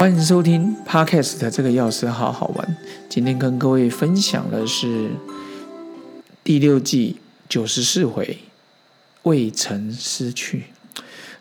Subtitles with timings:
[0.00, 2.76] 欢迎收听 Podcast 的这个钥匙好好玩。
[3.10, 5.10] 今天跟各位分享的是
[6.42, 7.18] 第六季
[7.50, 8.38] 九十四回
[9.24, 10.68] 未曾失去。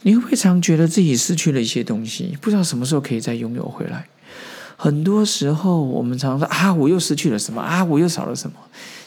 [0.02, 4.10] 你会不会常觉得自己失去了一些东西，不知道什么时候可以再拥有回来？
[4.76, 8.58] 很多时候我们常说啊，我又失去了什么啊，我又少了什么。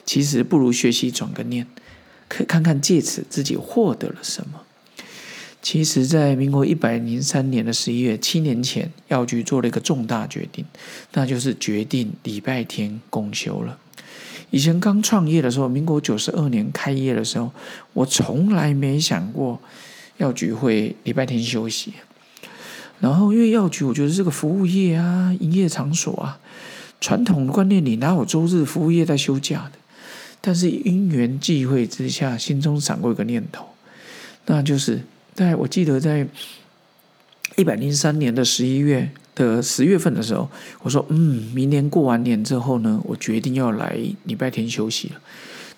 [0.07, 1.67] 其实不如学习转个念，
[2.27, 4.63] 可以看看借此自己获得了什么。
[5.63, 10.65] 其实，在民国一百零三年的十一月，七年前，药局做了一个重大决定，
[11.13, 13.79] 那就是决定礼拜天公休了。
[14.51, 17.53] 以前刚创业的时候，民国九十二年开业的时候，
[17.93, 19.61] 我从来没想过
[20.17, 21.93] 药局会礼拜天休息。
[22.99, 26.41] 然后，因为药局，我觉得这个服务业啊，营业场所啊，
[27.01, 29.79] 传统的观念里哪有周日服务业在休假的？
[30.41, 33.65] 但是因缘际会之下，心中闪过一个念头，
[34.47, 35.03] 那就是。
[35.35, 36.27] 在我记得，在
[37.57, 40.51] 一百零三年的十一月的十月份的时候，
[40.83, 45.21] 我说：“嗯，明年过完年之后呢，我决定要来礼拜天休息了。”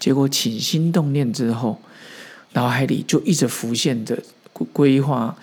[0.00, 1.80] 结果起心动念之后，
[2.52, 4.20] 脑海里就一直浮现着
[4.72, 5.36] 规划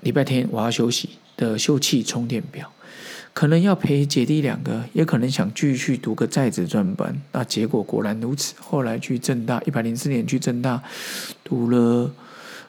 [0.00, 2.72] 礼拜天我要休息的休憩充电表。
[3.34, 7.18] 可能要陪姐弟两个，也可能想继续读个在职专班。
[7.32, 10.82] 那结果果然如此，后来去正大，一百零四年去正大
[11.44, 12.10] 读了。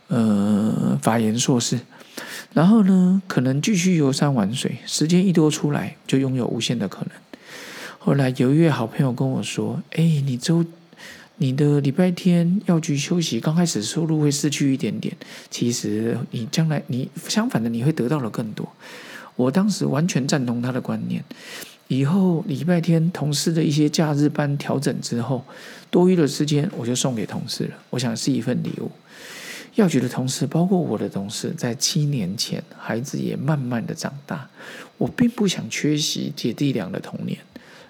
[0.08, 1.80] 呃，法研硕士，
[2.54, 7.10] 然后呢，可能继续游山玩水，时间一多出来，就拥有无限的可能。
[7.98, 10.64] 后来有一位好朋友跟我说：“哎，你周
[11.38, 15.16] 你的礼拜天要去休息，刚开始收入会失去一点点，
[15.50, 18.70] 其实你将来你相反的，你会得到的更多。”
[19.36, 21.24] 我当时完全赞同他的观念。
[21.88, 25.44] 以后礼拜天同事的一些假日班调整之后，
[25.90, 28.92] 多余的时间我就送给同事了，我想是一份礼物。
[29.76, 34.48] 药局的同事，包括我的同事，在七年前，孩子也慢慢的长大。
[35.00, 37.40] 我并不想缺席姐弟俩的童年，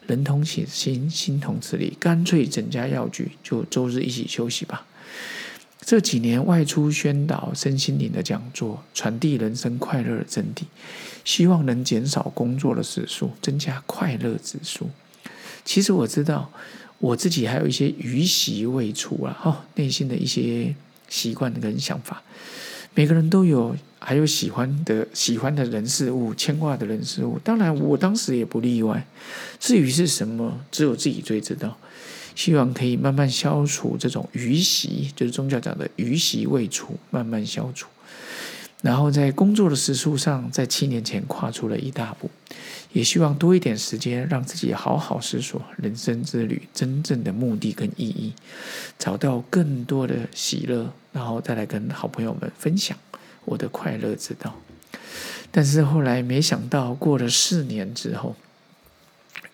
[0.07, 4.85] 人同此心，心同此理，干脆整家药局就周日一起休息吧。
[5.81, 10.63] 这几年外出宣导身心灵的讲座，传递人生快乐的真谛，
[11.25, 14.89] 希望能减少工作的时数，增加快乐指数。
[15.65, 16.49] 其实我知道，
[16.99, 20.73] 我自己还有一些余习未除啊，哈，内心的一些。
[21.13, 22.23] 习惯跟想法，
[22.95, 27.37] 每个人都有，还有喜欢的、喜欢的人事物、牵挂的人事物。
[27.43, 29.05] 当然，我当时也不例外。
[29.59, 31.77] 至于是什么，只有自己最知道。
[32.33, 37.87] 希望可以慢慢消除这种余习，就是宗教讲的余习未除，慢慢消除。
[38.81, 42.31] 然后在工作的时速上，在七年前跨出了一大步，
[42.93, 48.31] 也希望多一点时间，让自己好好思索人生之旅真正的目的跟意义，
[48.97, 52.97] 找到更多的喜乐，然后再来跟好朋友们分享
[53.43, 54.55] 我的快乐之道。
[55.51, 58.35] 但是后来没想到，过了四年之后。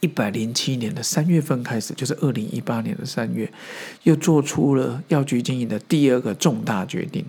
[0.02, 3.52] 一百零七年的三月份开始，就是二零一八年的三月，
[4.04, 7.26] 又做出了药局经营的第二个重大决定，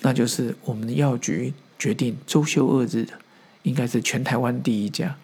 [0.00, 3.06] 那就是我们的药局决定周休二日，
[3.62, 5.16] 应该是全台湾第一家。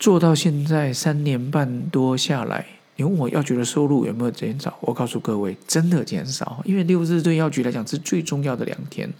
[0.00, 2.64] 做到现在三年半多下来，
[2.96, 4.78] 你问我药局的收入有没有减少？
[4.80, 9.10] 我告诉各位，真的减少，因为六日对药局来讲是最重要的两天。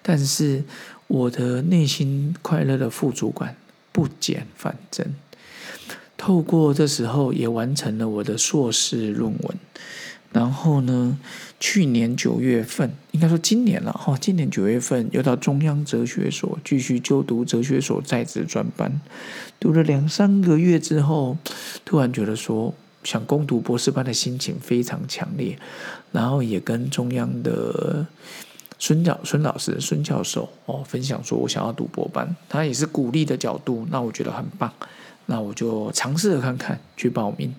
[0.00, 0.64] 但是
[1.08, 3.54] 我的内心快乐的副主管
[3.92, 5.06] 不减反增。
[6.16, 9.57] 透过这时候也完成了我的硕士论文，
[10.30, 11.18] 然后呢，
[11.58, 19.00] 去年九月份，应该说今年了哈，今年九月份又到中央哲学所继续就读哲学所在职专班，
[19.58, 21.38] 读了两三个月之后，
[21.84, 25.58] 突然觉得说想攻读博士班的心情非常强烈，
[26.12, 28.06] 然后也跟中央的
[28.78, 34.70] 孙教孙老师孙教授哦分享说，我想要读博班，他也是鼓励的角度，那我觉得很棒。
[35.30, 37.54] 那我就尝试着看看去报名，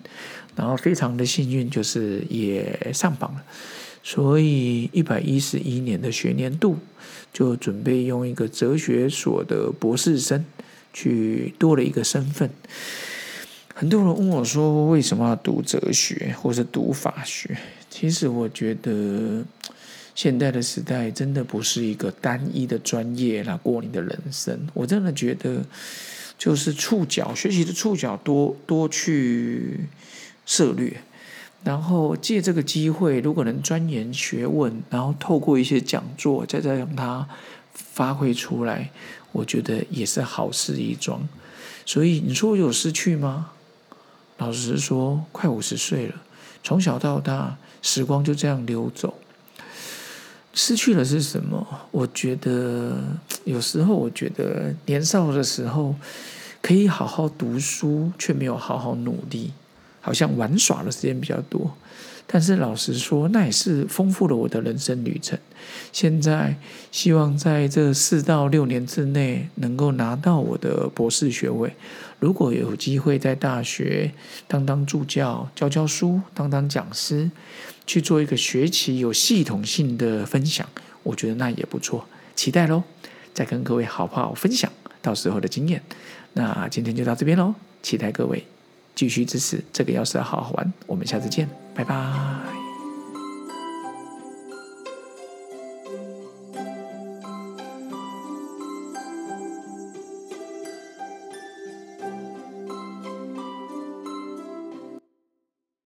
[0.56, 3.44] 然后非常的幸运，就是也上榜了。
[4.02, 6.76] 所以一百一十一年的学年度，
[7.32, 10.44] 就准备用一个哲学所的博士生
[10.92, 12.50] 去多了一个身份。
[13.72, 17.56] 很多人问我说，为什么要读哲学或是读法学？
[17.88, 19.44] 其实我觉得，
[20.16, 24.58] 现代的时代真的不是一个单一的专业来过你的人生。
[24.74, 25.64] 我真的觉得。
[26.40, 29.80] 就是触角学习的触角多多去
[30.46, 31.02] 涉略，
[31.62, 37.28] 然后借这个机会，如果能钻研学问，然后透过一些讲座，再再让它
[37.74, 38.90] 发挥出来，
[39.32, 41.28] 我觉得也是好事一桩。
[41.84, 43.52] 所以你说我有失去吗？
[44.38, 46.14] 老实说，快五十岁了，
[46.64, 49.12] 从小到大，时光就这样流走。
[50.52, 51.64] 失去了是什么？
[51.92, 52.96] 我觉得
[53.44, 55.94] 有时候，我觉得年少的时候
[56.70, 59.50] 可以好好读书，却没有好好努力，
[60.00, 61.74] 好像玩耍的时间比较多。
[62.28, 65.36] 但是老实说，那也是丰富了我的人生旅程。
[65.90, 66.56] 现在
[66.92, 71.74] 希望在这四到六年之内能够拿到我的博士学位。
[72.20, 74.12] 如果有机会在大学
[74.46, 77.28] 当当助教、教教书、当当讲师，
[77.84, 80.64] 去做一个学期有系统性的分享，
[81.02, 82.06] 我觉得那也不错。
[82.36, 82.84] 期待喽，
[83.34, 84.70] 再跟各位好不好分享
[85.00, 85.82] 到时候的经验。
[86.32, 88.44] 那今天就到这边喽，期待各位。
[88.94, 92.49] 继续支持这个，钥匙好好玩，我们下次见，拜拜。